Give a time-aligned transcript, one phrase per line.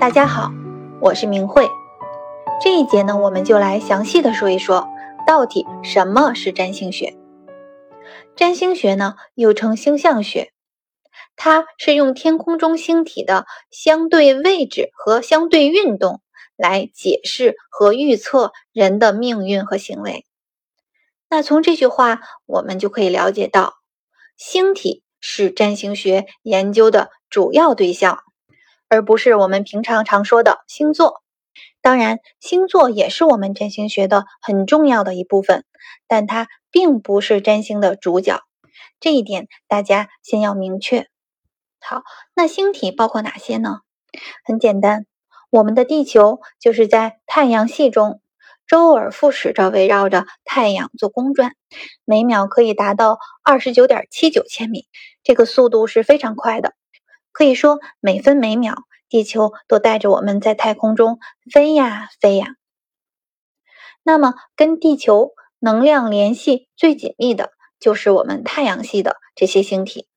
[0.00, 0.50] 大家好，
[1.02, 1.68] 我是明慧。
[2.58, 4.88] 这一节呢，我们就来详细的说一说，
[5.26, 7.18] 到底什么是占星学。
[8.34, 10.54] 占星学呢，又称星象学，
[11.36, 16.22] 它是用天空中星体的相对位置和相对运动
[16.56, 20.24] 来解释和预测人的命运和行为。
[21.28, 23.74] 那从这句话，我们就可以了解到，
[24.38, 28.22] 星体是占星学研究的主要对象。
[28.90, 31.22] 而不是我们平常常说的星座。
[31.80, 35.64] 当然，星座也是我们占星学的很重要的一部分，
[36.06, 38.42] 但它并不是占星的主角。
[38.98, 41.06] 这一点大家先要明确。
[41.80, 42.02] 好，
[42.34, 43.78] 那星体包括哪些呢？
[44.44, 45.06] 很简单，
[45.50, 48.20] 我们的地球就是在太阳系中
[48.66, 51.54] 周而复始着围绕着太阳做公转，
[52.04, 54.86] 每秒可以达到二十九点七九千米，
[55.22, 56.74] 这个速度是非常快的。
[57.32, 58.74] 可以说，每分每秒，
[59.08, 61.18] 地球都带着我们在太空中
[61.52, 62.56] 飞呀飞呀。
[64.02, 70.08] 那么，跟地球能量联系最紧密的，就是我们太阳系的这些星体。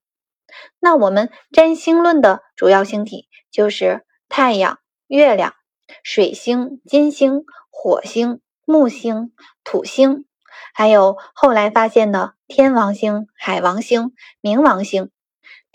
[0.78, 5.54] 那我们占星论的主要星体就是太阳、月亮、
[6.02, 9.32] 水星、金星、火星、木星、
[9.64, 10.26] 土星，
[10.72, 15.10] 还有后来发现的天王星、海王星、冥王星。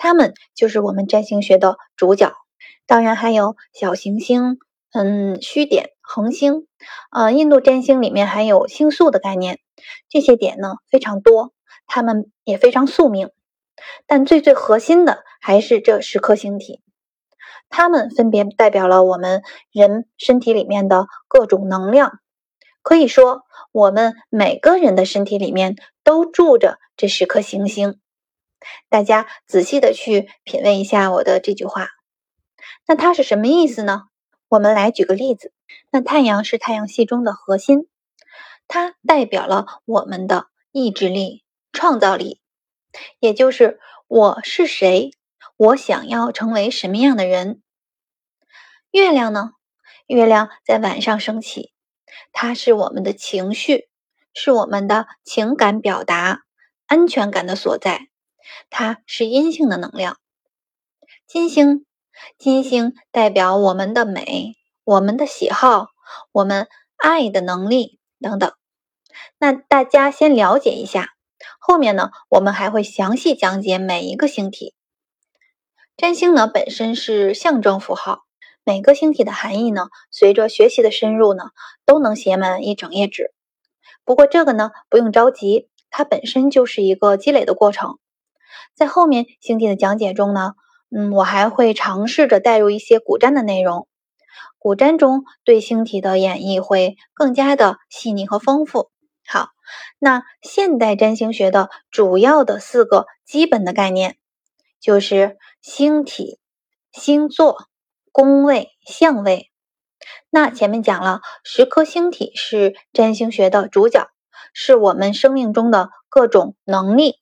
[0.01, 2.31] 它们就是我们占星学的主角，
[2.87, 4.57] 当然还有小行星、
[4.93, 6.67] 嗯，虚点、恒星，
[7.11, 9.59] 呃，印度占星里面还有星宿的概念，
[10.07, 11.51] 这些点呢非常多，
[11.85, 13.29] 它们也非常宿命，
[14.07, 16.81] 但最最核心的还是这十颗星体，
[17.67, 22.19] 它们分别代表了我们人身体里面的各种能量，
[22.81, 25.75] 可以说我们每个人的身体里面
[26.05, 27.99] 都住着这十颗行星。
[28.89, 31.89] 大家仔细的去品味一下我的这句话，
[32.87, 34.03] 那它是什么意思呢？
[34.47, 35.53] 我们来举个例子。
[35.91, 37.87] 那太阳是太阳系中的核心，
[38.67, 42.41] 它代表了我们的意志力、创造力，
[43.19, 45.11] 也就是我是谁，
[45.57, 47.61] 我想要成为什么样的人。
[48.91, 49.51] 月亮呢？
[50.07, 51.71] 月亮在晚上升起，
[52.31, 53.89] 它是我们的情绪，
[54.33, 56.41] 是我们的情感表达、
[56.87, 58.08] 安全感的所在。
[58.69, 60.17] 它是阴性的能量，
[61.27, 61.85] 金星，
[62.37, 65.87] 金星代表我们的美、我们的喜好、
[66.31, 66.67] 我们
[66.97, 68.51] 爱的能力等等。
[69.37, 71.13] 那大家先了解一下，
[71.59, 74.73] 后面呢，我们还会详细讲解每一个星体。
[75.97, 78.23] 占星呢本身是象征符号，
[78.63, 81.51] 每个星体的含义呢，随着学习的深入呢，
[81.85, 83.33] 都能写满一整页纸。
[84.05, 87.99] 不过这个呢，不用着急，它本身就是一个积累的过程。
[88.79, 90.53] 在后面星体的讲解中呢，
[90.89, 93.89] 嗯，我还会尝试着带入一些古占的内容。
[94.57, 98.89] 古占中对星体的演绎会更加的细腻和丰富。
[99.27, 99.49] 好，
[99.99, 104.15] 那现代占星学的主要的四个基本的概念
[104.79, 106.39] 就是星体、
[106.93, 107.65] 星座、
[108.13, 109.51] 宫位、相位。
[110.29, 114.07] 那前面讲了，十颗星体是占星学的主角，
[114.53, 117.19] 是我们生命中的各种能力。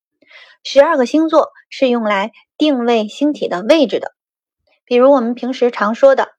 [0.70, 4.12] 十二个星座是用来定位星体的位置的，
[4.84, 6.32] 比如我们平时常说的，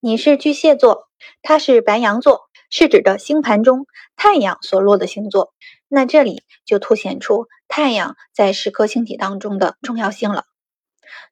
[0.00, 1.10] 你是巨蟹座，
[1.42, 3.84] 它是白羊座，是指的星盘中
[4.16, 5.52] 太阳所落的星座。
[5.86, 10.44] 那这里就凸显出太阳在十颗星体当中的重要性了。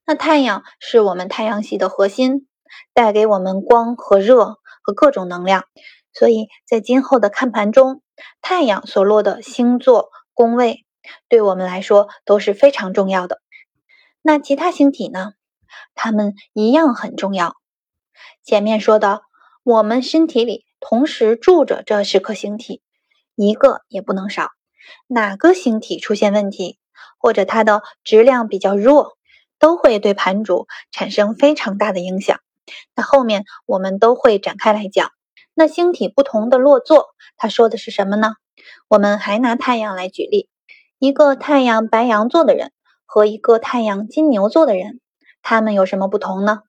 [0.04, 2.48] 那太阳是我们太阳系的核心，
[2.92, 5.64] 带给我们光和热和各种能量，
[6.12, 8.02] 所以在今后的看盘中，
[8.42, 10.84] 太阳所落的星座宫位。
[11.28, 13.40] 对我们来说都是非常重要的。
[14.22, 15.32] 那其他星体呢？
[15.94, 17.56] 它们一样很重要。
[18.44, 19.22] 前面说的，
[19.64, 22.82] 我们身体里同时住着这十颗星体，
[23.34, 24.50] 一个也不能少。
[25.06, 26.78] 哪个星体出现问题，
[27.18, 29.16] 或者它的质量比较弱，
[29.58, 32.38] 都会对盘主产生非常大的影响。
[32.94, 35.10] 那后面我们都会展开来讲。
[35.54, 38.34] 那星体不同的落座，它说的是什么呢？
[38.88, 40.48] 我们还拿太阳来举例。
[41.02, 42.70] 一个太阳白羊座的人
[43.06, 45.00] 和一个太阳金牛座的人，
[45.42, 46.62] 他们有什么不同呢？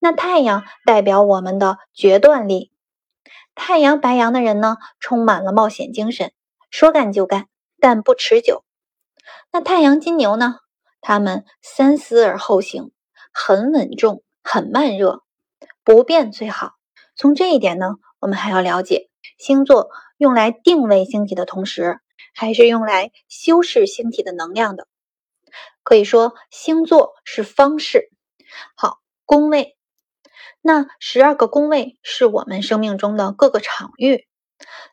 [0.00, 2.72] 那太阳代表我们的决断力，
[3.54, 6.32] 太阳白羊的人呢，充满了冒险精神，
[6.68, 7.46] 说干就干，
[7.78, 8.64] 但不持久。
[9.52, 10.56] 那太阳金牛呢，
[11.00, 12.90] 他们三思而后行，
[13.32, 15.22] 很稳重，很慢热，
[15.84, 16.72] 不变最好。
[17.14, 19.08] 从这一点呢，我们还要了解，
[19.38, 22.00] 星座用来定位星体的同时。
[22.34, 24.86] 还是用来修饰星体的能量的，
[25.82, 28.10] 可以说星座是方式。
[28.74, 29.76] 好，宫位，
[30.60, 34.26] 那十二个宫位是我们生命中的各个场域，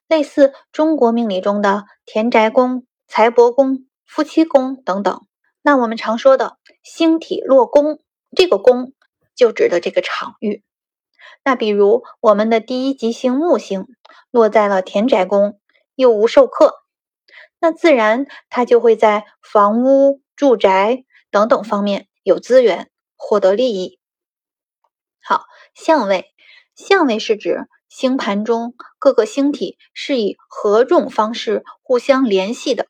[0.08, 5.26] 类似中国命理中的田宅宫、财帛宫、夫妻宫等等。
[5.62, 8.00] 那我们常说的星体落宫，
[8.36, 8.94] 这个宫
[9.36, 10.64] 就指的这个场域。
[11.44, 13.88] 那比如我们的第一吉星木星
[14.32, 15.60] 落在了田宅宫，
[15.96, 16.84] 又无受克，
[17.66, 23.98] 那自然它就会在房屋、住宅等等方面有资源，获得利益。
[25.20, 26.28] 好，相位，
[26.76, 32.86] 相位是指星盘中各个星体是以何种方式互相联系的，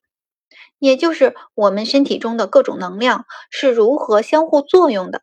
[0.78, 5.22] 也就是我们身体中的各种能量是如何相互作用的，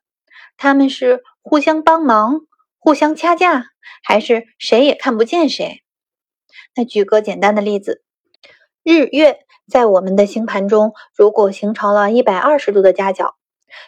[0.56, 2.40] 他们是互相帮忙、
[2.78, 3.66] 互相掐架，
[4.02, 5.82] 还是谁也看不见谁？
[6.74, 8.02] 那举个简单的例子，
[8.84, 9.38] 日月
[9.70, 13.36] 在我们的星盘中，如果形成了一百二十度的夹角，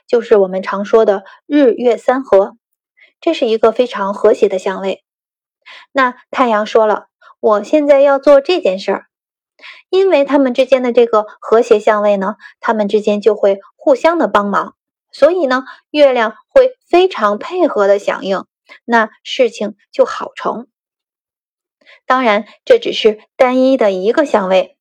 [0.07, 2.57] 就是我们常说的日月三合。
[3.21, 5.03] 这是一个非常和谐的相位。
[5.93, 7.07] 那太阳说了，
[7.41, 9.07] 我现在要做这件事儿，
[9.89, 14.77] 因为他们之间的这个和谐相位呢，他们之间就会互相的帮忙，
[15.11, 18.45] 所以呢，月亮会非常配合的响应，
[18.85, 20.69] 那事情就好成。
[22.07, 24.77] 当然，这只是单一的一个相位。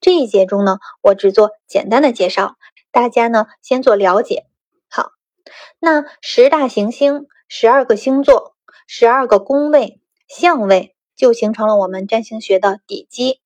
[0.00, 2.56] 这一节中呢，我只做简单的介绍，
[2.90, 4.46] 大家呢先做了解。
[4.88, 5.12] 好，
[5.78, 7.26] 那十大行星。
[7.52, 8.54] 十二个星座，
[8.86, 13.40] 十二个宫位、相位，就形成了我们占星学的底基。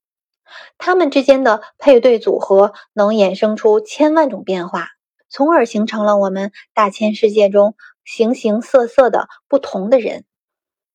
[0.76, 4.88] 它们之间的配对组合，能衍生出千万种变化，
[5.30, 10.26] 从而形成了我们大千世界中形形色色的不同的人。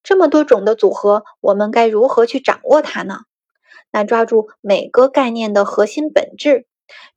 [0.04, 3.22] 这么多种的组合，我们该如何去掌握它呢？
[3.92, 6.68] 那抓住每个概念的核心本质，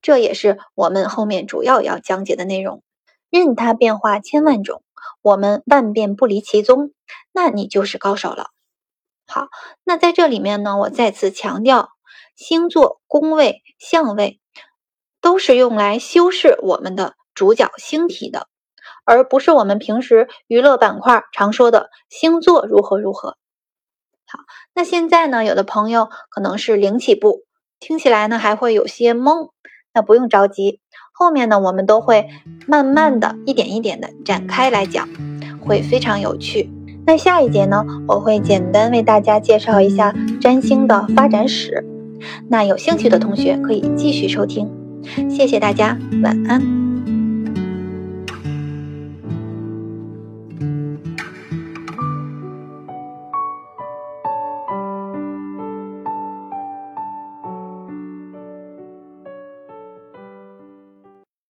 [0.01, 2.83] 这也是我们后面主要要讲解的内容。
[3.31, 4.83] 任它变化千万种。
[5.21, 6.93] 我们万变不离其宗，
[7.33, 8.49] 那你就是高手了。
[9.27, 9.49] 好，
[9.85, 11.91] 那在这里面呢，我再次强调，
[12.37, 14.41] 星座、宫位、相位
[15.21, 18.49] 都是用来修饰我们的主角星体的，
[19.05, 23.37] 而不是我们平时娱乐板块常说的星座如何如何。
[24.27, 24.39] 好，
[24.75, 27.43] 那现在呢，有的朋友可能是零起步，
[27.81, 29.51] 听起来呢还会有些懵，
[29.93, 30.81] 那不用着急。
[31.13, 32.29] 后面呢，我们都会
[32.67, 35.09] 慢慢的一点一点的展开来讲，
[35.61, 36.71] 会非常有趣。
[37.05, 41.85] 那下一节呢，我会简单为大家介绍一下占星的发展史。
[42.49, 44.71] 那有兴趣的同学可以继续收听。
[45.29, 46.82] 谢谢大家，晚安。